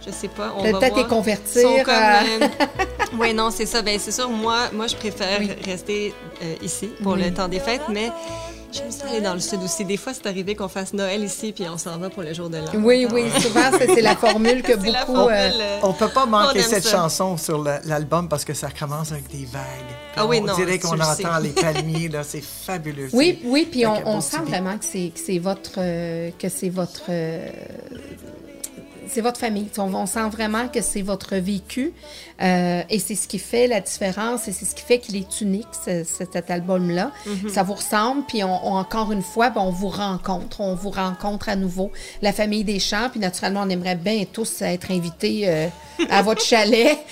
[0.05, 0.53] Je sais pas.
[0.57, 1.67] On va Peut-être les convertir.
[1.87, 2.47] Euh,
[3.19, 3.81] oui, non, c'est ça.
[3.81, 5.51] Ben, c'est sûr, moi, moi je préfère Oui.
[5.65, 7.23] rester euh, ici pour Oui.
[7.23, 8.09] le temps des fêtes, mais
[8.71, 9.83] j'aime ça aller dans le sud aussi.
[9.83, 12.49] Des fois, c'est arrivé qu'on fasse Noël ici, puis on s'en va pour le jour
[12.49, 12.71] de l'an.
[12.75, 15.15] Oui, oui, souvent, c'est c'est la formule que beaucoup...
[15.15, 16.97] formule, euh, euh, On peut pas manquer cette ça.
[16.97, 19.61] chanson sur le- l'album parce que ça commence avec des vagues.
[20.15, 21.25] Ah oui, on non, dirait qu'on sais.
[21.25, 23.09] entend les palmiers, là, c'est fabuleux.
[23.13, 26.47] Oui, C'est- oui, puis on, on sent vraiment que c'est que c'est votre euh, que
[26.49, 27.47] c'est votre euh,
[29.09, 29.67] c'est votre famille.
[29.77, 31.93] On, sent vraiment que c'est votre vécu
[32.41, 35.41] euh, et c'est ce qui fait la différence et c'est ce qui fait qu'il est
[35.41, 37.11] unique, ce- cet album-là.
[37.27, 37.49] Mm-hmm.
[37.49, 40.61] Ça vous ressemble, puis on, on- encore une fois, ben, on vous rencontre.
[40.61, 44.61] On vous rencontre à nouveau, la famille des champs, puis naturellement, on aimerait bien tous
[44.61, 45.67] être invités euh,
[46.09, 46.97] à votre chalet.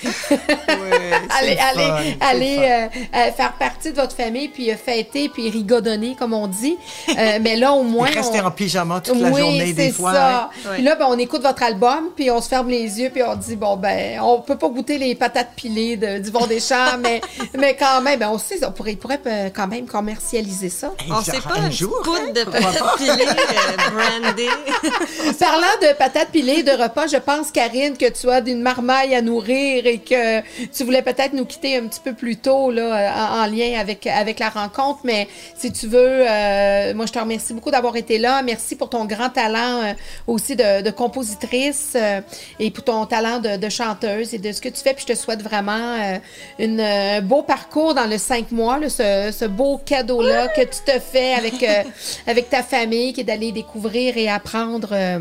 [0.68, 1.10] Ouais,
[1.40, 6.32] allez, fun, allez, allez euh, faire partie de votre famille, puis fêter, puis rigodonner, comme
[6.34, 6.76] on dit.
[7.16, 8.06] Mais là, au moins.
[8.08, 10.12] Rester on- en pyjama toute la oui, journée, des c'est fois.
[10.12, 10.28] ça.
[10.42, 10.48] hein.
[10.66, 10.74] Ouais.
[10.76, 13.34] Puis là, ben, on écoute votre album, puis on se ferme les yeux, puis on
[13.36, 17.20] dit, bon, ben, on peut pas goûter les patates pilées de, du des champs, mais,
[17.58, 20.92] mais quand même, ben, on sait, on pourrait, pourrait euh, quand même commercialiser ça.
[21.00, 24.48] Hey, On sait pas un une jour, hein, de patates pilées euh, brandées.
[25.38, 29.22] Parlant de patates pilées, de repas, je pense, Karine, que tu as d'une marmaille à
[29.22, 33.42] nourrir et que tu voulais peut-être nous quitter un petit peu plus tôt là, en,
[33.42, 35.00] en lien avec, avec la rencontre.
[35.04, 38.42] Mais si tu veux, euh, moi, je te remercie beaucoup d'avoir été là.
[38.42, 39.92] Merci pour ton grand talent euh,
[40.26, 42.20] aussi de, de compositrice euh,
[42.58, 44.94] et pour ton talent de, de chanteuse et de ce que tu fais.
[44.94, 46.18] Puis te souhaite vraiment euh,
[46.58, 50.80] une, un beau parcours dans le cinq mois, là, ce, ce beau cadeau-là que tu
[50.84, 51.82] te fais avec, euh,
[52.26, 55.18] avec ta famille, qui est d'aller découvrir et apprendre euh,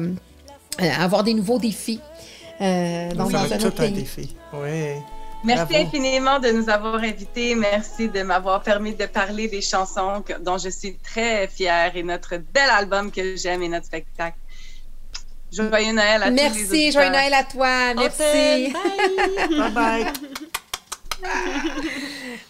[0.81, 1.99] euh, à avoir des nouveaux défis.
[2.61, 4.35] euh, dans, tout un défi.
[4.53, 4.93] Oui.
[5.43, 5.85] Merci Bravo.
[5.87, 7.53] infiniment de nous avoir invités.
[7.53, 12.01] Merci de m'avoir permis de parler des chansons que- dont je suis très fière et
[12.01, 14.35] notre bel album que j'aime et notre spectacle.
[15.51, 17.93] Joyeux Noël à tous les Merci, joyeux Noël à toi.
[17.95, 18.73] On Merci.
[18.73, 19.49] Bye.
[19.57, 20.05] Bye bye.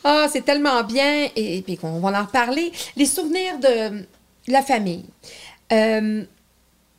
[0.04, 2.72] Ah, c'est tellement bien et, et puis qu'on va en reparler.
[2.96, 4.06] Les souvenirs de
[4.48, 5.06] la famille.
[5.72, 6.24] Euh,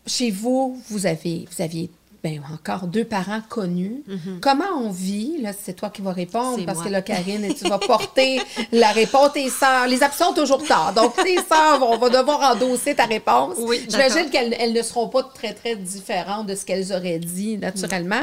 [0.07, 1.91] chez vous, vous avez, vous aviez
[2.23, 4.03] ben, encore deux parents connus.
[4.41, 5.41] Comment on vit?
[5.41, 6.87] Là, c'est toi qui vas répondre parce moi.
[6.87, 8.41] que là, Karine, et tu vas porter
[8.73, 9.33] la réponse.
[9.35, 10.93] Tes sœurs, les absents sont toujours tard.
[10.95, 13.57] Donc, tes sœurs vont, vont devoir endosser ta réponse.
[13.59, 17.57] Oui, J'imagine qu'elles elles ne seront pas très, très différentes de ce qu'elles auraient dit
[17.59, 18.23] naturellement.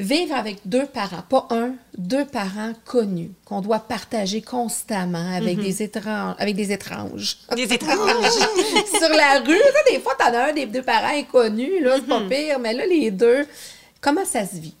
[0.00, 5.82] Vivre avec deux parents, pas un, deux parents connus, qu'on doit partager constamment avec, des,
[5.82, 7.38] étranges, avec des étranges.
[7.56, 7.96] Des étranges.
[7.96, 12.20] Sur la rue, des fois, t'en as un des deux parents inconnus, là, c'est pas
[12.20, 12.28] Mm-hmm.
[12.28, 13.44] pire, mais là, les deux,
[14.00, 14.74] comment ça se vit?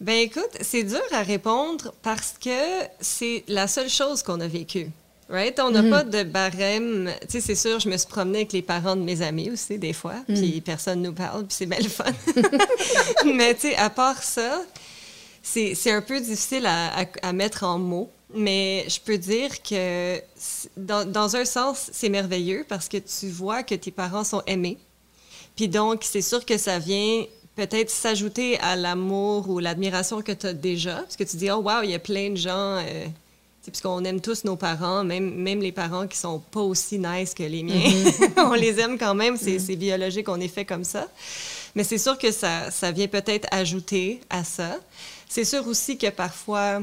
[0.00, 2.50] Ben écoute, c'est dur à répondre parce que
[3.00, 4.86] c'est la seule chose qu'on a vécue.
[5.30, 5.58] Right?
[5.60, 7.10] On n'a pas de barème.
[7.22, 9.78] Tu sais, c'est sûr, je me suis promenée avec les parents de mes amis aussi,
[9.78, 12.04] des fois, puis personne nous parle, puis c'est bien le fun.
[13.24, 14.62] Mais tu sais, à part ça,
[15.42, 18.10] c'est un peu difficile à, à- à mettre en mots.
[18.34, 20.20] Mais je peux dire que
[20.76, 24.78] dans, dans un sens, c'est merveilleux parce que tu vois que tes parents sont aimés.
[25.56, 27.24] Puis donc, c'est sûr que ça vient
[27.56, 30.96] peut-être s'ajouter à l'amour ou l'admiration que tu as déjà.
[30.96, 32.78] Parce que tu dis, oh, wow, il y a plein de gens.
[32.78, 33.06] Euh,
[33.66, 37.42] puisqu'on aime tous nos parents, même, même les parents qui sont pas aussi nice que
[37.42, 38.10] les miens.
[38.38, 41.06] on les aime quand même, c'est c'est biologique, on est fait comme ça.
[41.74, 44.76] Mais c'est sûr que ça, ça vient peut-être ajouter à ça.
[45.28, 46.80] C'est sûr aussi que parfois,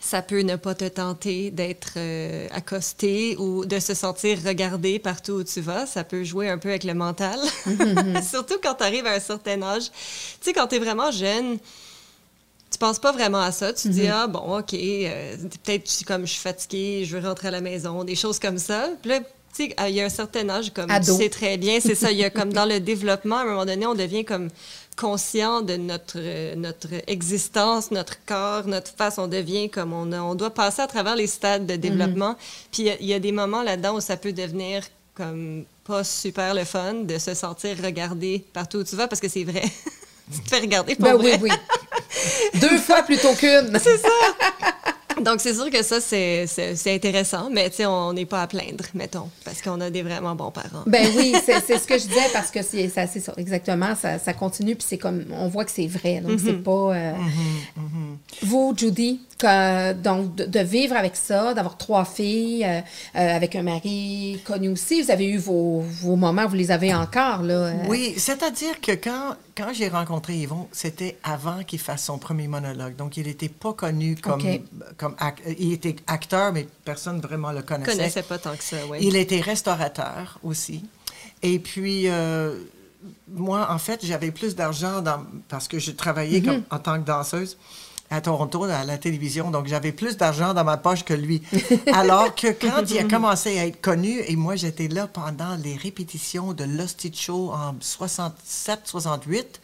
[0.00, 5.32] ça peut ne pas te tenter d'être euh, accosté ou de se sentir regardé partout
[5.32, 5.84] où tu vas.
[5.86, 7.38] Ça peut jouer un peu avec le mental.
[8.22, 9.90] Surtout quand tu arrives à un certain âge.
[10.40, 11.58] Tu sais, quand tu es vraiment jeune,
[12.70, 13.72] tu penses pas vraiment à ça.
[13.72, 17.52] Tu dis, ah bon, OK, euh, peut-être comme je suis fatiguée, je veux rentrer à
[17.52, 18.88] la maison, des choses comme ça.
[19.02, 21.16] Puis là, tu sais, il y a un certain âge, comme Ado.
[21.16, 22.10] tu sais très bien, c'est ça.
[22.12, 24.48] Il y a comme dans le développement, à un moment donné, on devient comme
[24.96, 29.18] conscient de notre, euh, notre existence, notre corps, notre face.
[29.18, 32.34] On devient comme on, a- on doit passer à travers les stades de développement.
[32.72, 34.82] Puis il y a- il y, a des moments là-dedans où ça peut devenir
[35.14, 39.28] comme pas super le fun de se sentir regardé partout où tu vas parce que
[39.28, 39.62] c'est vrai.
[40.32, 41.38] tu te fais regarder pour Ben vrai.
[41.42, 41.56] oui, oui.
[42.60, 43.78] Deux fois plutôt qu'une.
[43.82, 44.08] C'est ça.
[45.22, 46.46] Donc, c'est sûr que ça, c'est-
[46.94, 50.34] intéressant, mais tu sais, on n'est pas à plaindre, mettons, parce qu'on a des vraiment
[50.34, 50.82] bons parents.
[50.86, 53.94] Ben oui, c'est c'est ce que je disais parce que c'est ça, c'est exactement.
[53.94, 56.20] Ça, ça continue, puis c'est comme, on voit que c'est vrai.
[56.20, 56.94] Donc, c'est pas.
[56.94, 57.12] euh,
[58.42, 62.80] Vous, Judy, que- donc, de, de vivre avec ça, d'avoir trois filles, euh,
[63.16, 66.94] euh, avec un mari connu aussi, vous avez eu vos, vos moments, vous les avez
[66.94, 67.54] encore, là.
[67.54, 72.48] euh, Oui, c'est-à-dire que quand, quand j'ai rencontré Yvon, c'était avant qu'il fasse son premier
[72.48, 72.96] monologue.
[72.96, 74.42] Donc, il n'était pas connu comme,
[74.96, 75.16] comme
[75.58, 77.92] il était acteur, mais personne vraiment le connaissait.
[77.96, 78.98] connaissais pas tant que ça, oui.
[79.00, 80.84] Il était restaurateur aussi.
[81.42, 82.54] Et puis, euh,
[83.28, 87.06] moi, en fait, j'avais plus d'argent dans- parce que je travaillais comme, en tant que
[87.06, 87.56] danseuse
[88.10, 89.50] à Toronto, à la télévision.
[89.50, 91.42] Donc, j'avais plus d'argent dans ma poche que lui.
[91.92, 95.76] Alors que quand il a commencé à être connu, et moi, j'étais là pendant les
[95.76, 99.60] répétitions de Lost Show en 67, 68.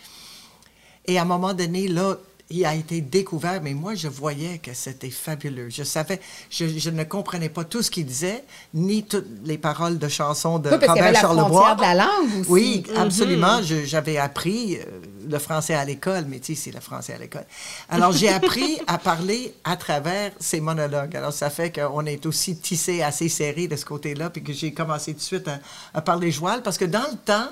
[1.07, 2.17] Et à un moment donné, là,
[2.51, 5.69] il a été découvert, mais moi, je voyais que c'était fabuleux.
[5.71, 9.99] Je savais, je, je ne comprenais pas tout ce qu'il disait, ni toutes les paroles
[9.99, 11.75] de chansons de Oui, parce Robert Charlebois.
[11.77, 12.51] de la langue aussi.
[12.51, 13.63] Oui, absolument.
[13.63, 14.85] Je- J'avais appris euh,
[15.29, 17.47] le français à l'école, mais tu sais, c'est le français à l'école.
[17.89, 21.17] Alors, j'ai appris à parler à travers ces monologues.
[21.17, 24.73] Alors, ça fait qu'on est aussi tissé assez serré de ce côté-là, puis que j'ai
[24.75, 25.59] commencé tout de suite à,
[25.95, 27.49] à parler joual, parce que dans le temps,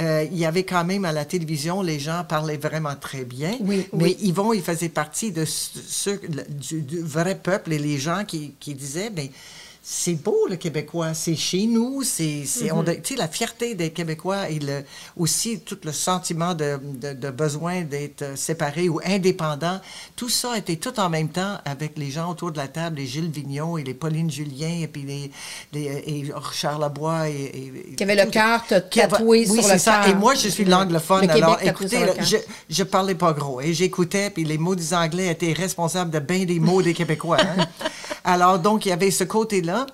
[0.00, 3.56] euh, il y avait quand même à la télévision, les gens parlaient vraiment très bien.
[3.60, 4.16] Oui, mais oui.
[4.22, 8.74] Yvon, il faisait partie de ce- du, du vrai peuple et les gens qui, qui
[8.74, 9.30] disaient, mais
[9.86, 12.70] c'est beau le Québécois, c'est chez nous, c'est, c'est
[13.02, 14.82] tu sais, la fierté des Québécois et le,
[15.14, 19.78] aussi tout le sentiment de, de, de besoin d'être euh, séparés ou indépendants,
[20.16, 23.06] tout ça était tout en même temps avec les gens autour de la table, les
[23.06, 25.30] Gilles Vignon et les Pauline Julien et puis les,
[25.74, 27.34] les et Charles Lebois et,
[27.90, 30.00] et- Qui avait le cœur tatoué oui, sur c'est le ça.
[30.02, 30.08] cœur.
[30.08, 31.28] Et moi, je suis l'anglophone.
[31.28, 32.36] Alors, écoutez, là, je,
[32.70, 36.46] je parlais pas gros et j'écoutais, puis les mots des Anglais étaient responsables de bien
[36.46, 37.36] des mots des Québécois.
[37.42, 37.66] hein.
[38.24, 39.86] Alors, donc, il y avait ce côté-là.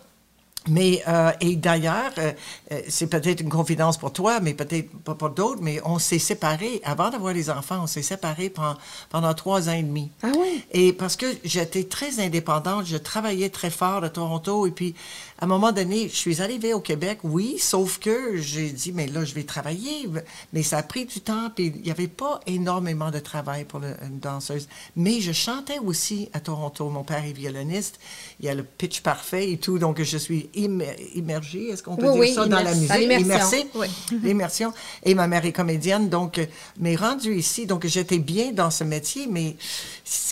[0.70, 2.32] Mais, euh, et d'ailleurs, euh,
[2.72, 6.20] euh, c'est peut-être une confidence pour toi, mais peut-être pas pour d'autres, mais on s'est
[6.20, 8.76] séparés, avant d'avoir les enfants, on s'est séparés pendant,
[9.10, 10.10] pendant trois ans et demi.
[10.22, 10.64] Ah oui?
[10.70, 14.94] Et parce que j'étais très indépendante, je travaillais très fort à Toronto, et puis
[15.40, 19.08] à un moment donné, je suis arrivée au Québec, oui, sauf que j'ai dit, mais
[19.08, 20.08] là, je vais travailler,
[20.52, 23.80] mais ça a pris du temps, puis il n'y avait pas énormément de travail pour
[23.80, 24.68] le- une danseuse.
[24.94, 27.98] Mais je chantais aussi à Toronto, mon père est violoniste,
[28.38, 32.06] il y a le pitch parfait et tout, donc je suis immergée, est-ce qu'on peut
[32.06, 32.92] Oui, dire oui, ça, dans la musique?
[32.96, 33.66] L'immersion.
[33.74, 33.86] Oui.
[34.22, 34.72] L'immersion.
[35.04, 36.46] Et ma mère est comédienne, donc, euh,
[36.78, 39.56] mais rendue ici, donc j'étais bien dans ce métier, mais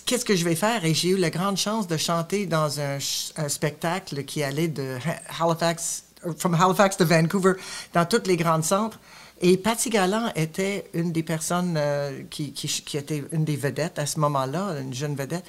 [0.07, 0.85] qu'est-ce que je vais faire?
[0.85, 2.99] Et j'ai eu la grande chance de chanter dans un,
[3.37, 7.55] un spectacle qui allait de Ha- Halifax, euh, from Halifax to Vancouver,
[7.95, 8.99] dans tous les grands centres.
[9.41, 13.99] Et Patty Galland était une des personnes euh, qui, qui, qui était une des vedettes
[13.99, 15.45] à ce moment-là, une jeune vedette.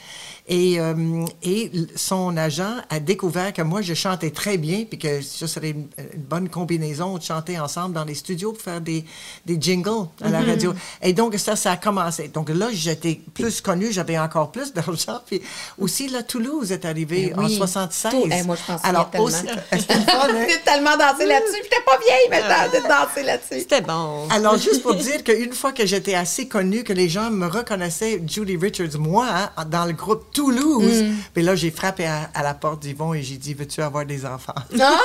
[0.48, 5.22] Et, euh, et son agent a découvert que moi, je chantais très bien, puis que
[5.22, 9.04] ça serait une, une bonne combinaison de chanter ensemble dans les studios pour faire des,
[9.46, 10.74] des jingles à la radio.
[11.02, 12.28] Et donc, ça, ça a commencé.
[12.28, 15.20] Donc là, j'étais plus connue, j'avais encore plus d'argent.
[15.26, 15.42] Puis
[15.78, 17.56] aussi, là, Toulouse est arrivé Ben en oui.
[17.58, 18.12] 76.
[18.12, 19.26] Tout- eh, moi, je pense Alors, tellement.
[19.28, 19.78] aussi, hein?
[20.66, 21.62] Tellement dansé là-dessus.
[21.64, 23.56] J'étais pas vieille maintenant de danser là-dessus.
[23.80, 24.28] C'était bon.
[24.30, 28.22] Alors, juste pour dire qu'une fois que j'étais assez connue, que les gens me reconnaissaient,
[28.28, 32.54] Julie Richards, moi, hein, dans le groupe Toulouse, puis là, j'ai frappé à, à la
[32.54, 34.54] porte d'Yvon et j'ai dit, veux-tu avoir des enfants?
[34.80, 34.98] Ah,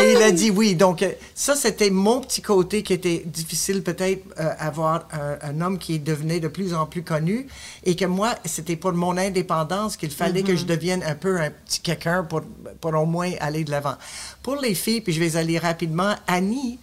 [0.00, 0.74] Et il a dit oui.
[0.74, 5.60] Donc, euh, ça, c'était mon petit côté qui était difficile, peut-être, euh, avoir un, un
[5.60, 7.46] homme qui devenait de plus en plus connu.
[7.84, 11.50] Et que moi, c'était pour mon indépendance qu'il fallait que je devienne un peu un
[11.50, 12.42] petit quelqu'un pour,
[12.80, 13.94] pour au moins aller de l'avant.
[14.42, 16.78] Pour les filles, puis je vais aller rapidement, Annie.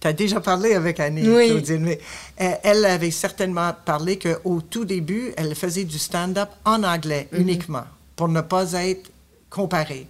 [0.00, 1.48] Tu as déjà parlé avec Annie, Oui.
[1.48, 1.98] Claudine, mais
[2.40, 7.84] euh, elle avait certainement parlé qu'au tout début, elle faisait du stand-up en anglais uniquement,
[8.14, 9.10] pour ne pas être
[9.48, 10.06] comparée.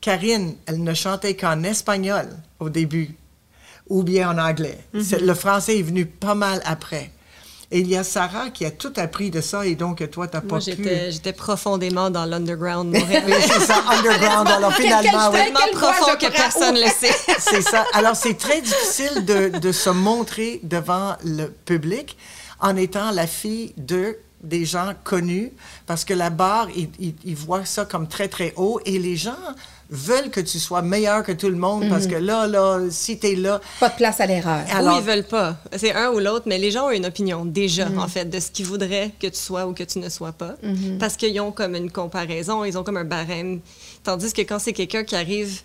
[0.00, 2.28] Karine, elle ne chantait qu'en espagnol
[2.60, 3.10] au début,
[3.88, 4.78] ou bien en anglais.
[5.02, 7.10] C'est- Le français est venu pas mal après.
[7.72, 10.36] Et il y a Sarah qui a tout appris de ça, et donc toi, tu
[10.36, 10.84] n'as pas pu...
[11.10, 12.94] j'étais profondément dans l'underground.
[13.26, 14.48] Oui, c'est ça, underground.
[14.48, 15.38] Alors finalement, oui.
[15.44, 17.14] Tellement profond que personne ne le sait.
[17.40, 17.84] C'est ça.
[17.92, 22.16] Alors, c'est très difficile de, de se montrer devant le public
[22.60, 25.50] en étant la fille de des gens connus
[25.86, 29.16] parce que la barre, ils, ils- ils voient ça comme très, très haut et les
[29.16, 29.34] gens
[29.90, 33.34] veulent que tu sois meilleur que tout le monde parce que là, là, si t'es
[33.36, 33.60] là...
[33.80, 34.64] Pas de place à l'erreur.
[34.72, 35.56] Alors- Ou ils veulent pas.
[35.76, 38.50] C'est un ou l'autre, mais les gens ont une opinion déjà, en fait, de ce
[38.50, 40.56] qu'ils voudraient que tu sois ou que tu ne sois pas.
[40.98, 43.60] Parce qu'ils ont comme une comparaison, ils ont comme un barème.
[44.02, 45.60] Tandis que quand c'est quelqu'un qui arrive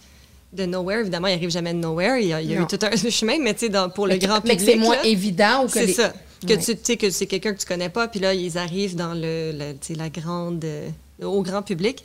[0.53, 2.17] de nowhere, évidemment, il arrive jamais de nowhere.
[2.21, 4.13] Il y a, il y a eu tout un chemin, mais tu sais, pour le
[4.13, 4.59] Mais grand mais public.
[4.59, 6.13] que c'est moins là, évident ou que C'est les- ça.
[6.45, 6.57] Que Ouais.
[6.57, 9.51] tu sais que c'est quelqu'un que tu connais pas, puis là, ils arrivent dans le,
[9.95, 10.89] la grande, euh,
[11.23, 12.03] au grand public.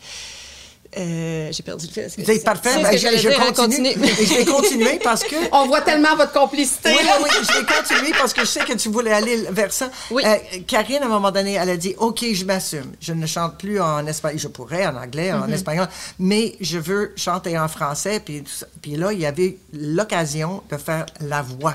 [0.99, 2.25] Euh, J'ai perdu le fil.
[2.25, 2.83] C'est parfait.
[2.83, 3.93] Ben, que je, je dire, continue.
[3.95, 5.35] je vais continuer parce que...
[5.53, 6.91] On voit tellement votre complicité.
[6.91, 9.91] Oui, oui, je vais continuer parce que je sais que tu voulais aller vers ça.
[10.11, 10.23] Oui.
[10.27, 12.93] Euh, Karine, à un moment donné, elle a dit OK, je m'assume.
[13.01, 14.39] Je ne chante plus en espagnol.
[14.41, 15.43] Je pourrais en anglais, Mm-hmm.
[15.45, 18.21] en espagnol, mais je veux chanter en français.
[18.25, 18.45] Puis,
[18.81, 21.75] puis là, il y avait l'occasion de faire la voix.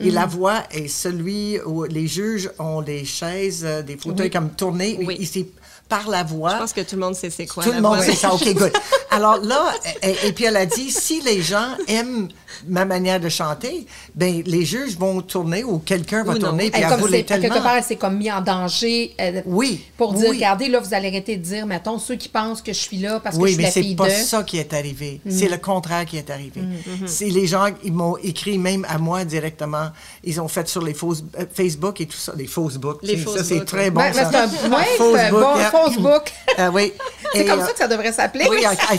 [0.00, 4.30] Et la voix est celui où les juges ont des chaises, euh, des fauteuils Oui.
[4.30, 4.98] comme tournés.
[5.04, 5.28] Oui.
[5.30, 5.46] C'est
[5.92, 6.52] par la voix.
[6.52, 7.62] Je pense que tout le monde sait c'est quoi.
[7.64, 8.04] Tout la le monde voix.
[8.04, 8.32] sait ça.
[8.32, 8.72] OK, good.
[9.12, 9.72] Alors là,
[10.02, 12.28] et, et puis elle a dit, si les gens aiment
[12.68, 16.82] ma manière de chanter, ben les juges vont tourner ou quelqu'un va Ou tourner puis
[16.82, 17.62] Elle, elle c'est- à quelque tellement.
[17.62, 20.36] part, s'est comme mis en danger euh, Oui, pour dire, oui.
[20.36, 23.20] regardez, là, vous allez arrêter de dire, mettons, ceux qui pensent que je suis là
[23.20, 24.12] parce que Oui, je suis mais la c'est fille pas de...
[24.14, 25.20] ça qui est arrivé.
[25.28, 25.52] C'est Mm.
[25.52, 26.60] le contraire qui est arrivé.
[27.06, 29.88] C'est les gens, ils m'ont écrit même à moi directement.
[30.22, 32.98] Ils ont fait sur les fausses, euh, Facebook et tout ça, les Facebook.
[33.02, 33.90] Les Ça, Facebook, c'est très oui.
[33.90, 34.00] bon.
[34.02, 34.30] Mais ça.
[34.30, 35.70] c'est un ouais, Facebook, c'est un bon yeah.
[35.70, 36.22] Facebook.
[36.58, 36.92] Ah oui.
[37.34, 38.44] C'est comme euh, ça que ça devrait s'appeler.
[38.50, 38.98] Oui, I, I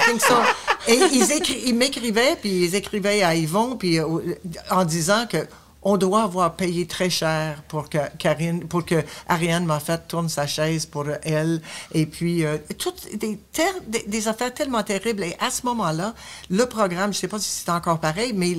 [0.88, 4.06] Et ils, écri- ils m'écrivaient, puis ils écrivaient à Yvon, puis euh,
[4.70, 5.38] en disant que
[5.84, 10.30] on doit avoir payé très cher pour que Karine, pour que Ariane m'a fait tourne
[10.30, 11.62] sa chaise pour elle,
[11.94, 15.24] et puis euh, toutes des, affaires tellement terribles.
[15.24, 16.14] Et à ce moment-là,
[16.50, 18.56] le programme, je sais pas si c'est encore pareil, mais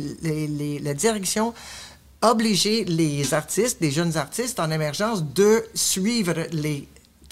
[0.82, 1.54] la direction
[2.22, 6.88] obligeait les artistes, les jeunes artistes en émergence, de suivre les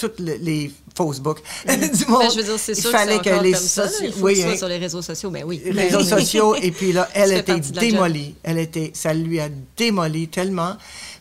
[0.08, 2.22] toutes les, les Facebook du monde.
[2.22, 3.84] Ben, je veux dire, c'est Il sûr que fallait encore les comme ça.
[3.84, 3.88] là.
[3.90, 5.30] soci- Il faut oui, que ce soit hein, sur les réseaux sociaux.
[5.30, 5.62] Ben oui.
[5.64, 10.28] les réseaux sociaux et puis là elle était démolie elle était ça lui a démoli
[10.28, 10.76] tellement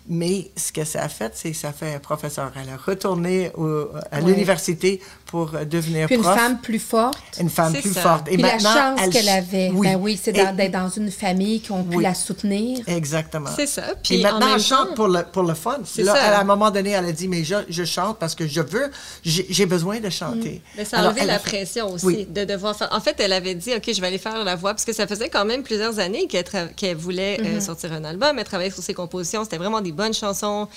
[0.09, 3.51] mais ce que ça a fait c'est que ça fait un professeur elle a retourné
[3.55, 4.25] au- à Ouais.
[4.25, 4.99] l'université
[5.31, 7.17] pour euh, devenir Puis une prof femme plus forte.
[7.39, 8.01] une femme plus ça.
[8.01, 9.71] forte et Puis la maintenant chance elle- qu'elle avait.
[9.73, 12.03] oui, Ben oui, c'est d'être dans une famille qui ont pu Oui.
[12.03, 12.79] la soutenir.
[12.87, 13.91] exactement C'est ça.
[13.91, 15.79] et Puis maintenant, même elle chante temps- pour le, pour le fun.
[15.85, 16.37] C'est Là, ça.
[16.37, 18.91] à un moment donné, elle a dit, mais je, je chante parce que je veux,
[19.23, 20.61] j'ai besoin de chanter.
[20.77, 22.27] Mais ça a Alors, enlevé la fait- pression aussi Oui.
[22.29, 22.89] de devoir faire.
[22.91, 25.07] En fait, elle avait dit, OK, je vais aller faire la voix, parce que ça
[25.07, 27.61] faisait quand même plusieurs années qu'elle tra- qu'elle voulait euh, Mm-hmm.
[27.61, 28.37] sortir un album.
[28.37, 29.43] Elle travaillait sur ses compositions.
[29.43, 30.67] C'était vraiment des bonnes chansons.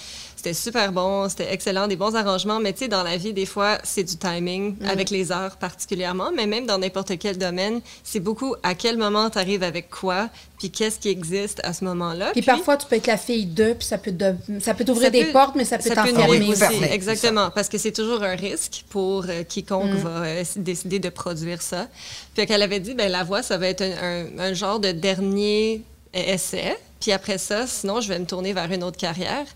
[0.45, 1.27] C'était super bon.
[1.31, 1.87] C'était excellent.
[1.89, 2.61] Des bons arrangements.
[2.61, 4.89] Mais tu sais, dans la vie, des fois, c'est du timing, Mm.
[4.91, 6.31] avec les heures particulièrement.
[6.37, 10.29] Mais même dans n'importe quel domaine, c'est beaucoup à quel moment tu arrives avec quoi,
[10.59, 12.33] puis qu'est-ce qui existe à ce moment-là.
[12.33, 15.11] Puis parfois, tu peux être la fille d'eux, puis ça peut, de- ça peut t'ouvrir
[15.11, 16.63] des peut- portes, mais ça peut t'enfermer aussi.
[16.91, 19.97] exactement, parce que c'est toujours un risque pour euh, quiconque Mm.
[19.97, 21.89] va euh, décider de produire ça.
[22.35, 24.93] Puis qu'elle avait dit, ben la voix, ça va être un, un- un genre de
[24.93, 26.77] dernier essai.
[27.01, 29.47] Puis après ça, sinon, je vais me tourner vers une autre carrière.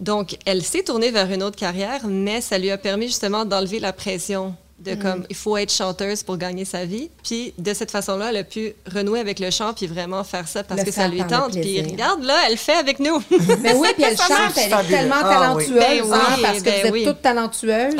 [0.00, 3.78] Donc, elle s'est tournée vers une autre carrière, mais ça lui a permis justement d'enlever
[3.78, 4.54] la pression.
[4.80, 7.08] De comme il faut être chanteuse pour gagner sa vie.
[7.22, 10.62] Puis de cette façon-là, elle a pu renouer avec le chant puis vraiment faire ça
[10.64, 11.52] parce Le que ça lui tente.
[11.52, 13.22] Puis regarde là, elle fait avec nous.
[13.60, 15.66] Mais oui, puis elle chante, elle est tellement Ah oui.
[15.66, 17.04] talentueuse, Ben hein, oui, parce que ben vous êtes oui.
[17.04, 17.94] toutes talentueuses.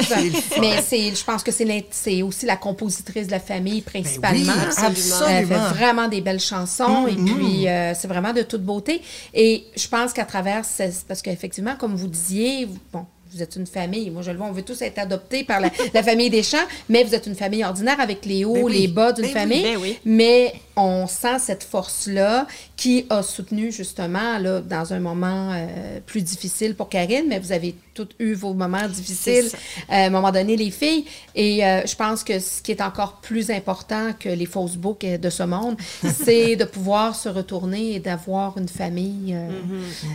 [0.61, 4.53] mais c'est, je pense que c'est, aussi la compositrice de la famille principalement.
[4.53, 5.27] Ben oui, absolument.
[5.29, 5.69] Elle fait absolument.
[5.75, 9.01] vraiment des belles chansons et puis euh, c'est vraiment de toute beauté.
[9.33, 13.67] Et je pense qu'à travers, ce- parce qu'effectivement, comme vous disiez, bon, vous êtes une
[13.67, 14.11] famille.
[14.11, 16.57] Moi, je le vois, on veut tous être adoptés par la, la famille des champs,
[16.89, 18.79] mais vous êtes une famille ordinaire avec les hauts, Ben oui.
[18.81, 19.63] les bas d'une Ben oui, famille.
[19.63, 19.99] ben oui.
[20.05, 26.23] Mais on sent cette force-là qui a soutenu justement là, dans un moment euh, plus
[26.23, 30.33] difficile pour Karine, mais vous avez toutes eu vos moments difficiles euh, à un moment
[30.33, 31.05] donné, les filles.
[31.37, 35.19] Et euh, je pense que ce qui est encore plus important que les fausses boucles
[35.21, 39.49] de ce monde, c'est de pouvoir se retourner et d'avoir une famille euh,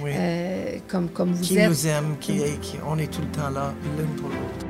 [0.04, 0.12] Oui.
[0.14, 1.70] euh, comme, comme vous qui êtes.
[1.70, 4.66] nous aime, qui, qui- on est tout le temps là, l'une pour l'autre.